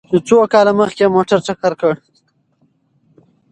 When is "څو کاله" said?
0.27-0.71